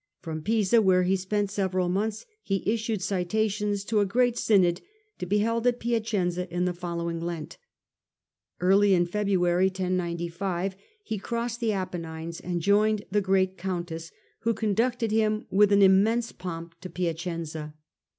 From 0.19 0.41
Pisa, 0.41 0.81
where 0.81 1.03
he 1.03 1.15
spent 1.15 1.51
several 1.51 1.87
months, 1.87 2.25
he 2.41 2.55
Synod 2.57 2.67
at 2.69 2.73
issued 2.73 2.99
citatious 3.01 3.85
to 3.85 3.99
a 3.99 4.05
great 4.07 4.35
synod 4.35 4.81
to 5.19 5.27
be 5.27 5.37
held 5.37 5.63
^ 5.65 5.67
mcenza, 5.67 5.77
^^ 5.77 5.79
Piaceuza 6.35 6.47
in 6.49 6.65
the 6.65 6.73
following 6.73 7.19
Lent. 7.19 7.59
Early 8.59 8.95
in 8.95 9.05
February 9.05 9.71
he 11.03 11.17
crossed 11.19 11.59
the 11.59 11.73
Apennines 11.73 12.39
and 12.39 12.61
joined 12.63 13.05
the 13.11 13.21
great 13.21 13.59
countess, 13.59 14.11
who 14.39 14.55
conducted 14.55 15.11
him 15.11 15.45
with 15.51 15.71
immense 15.71 16.31
pomp 16.31 16.73
to 16.81 16.89
Piacenza. 16.89 17.75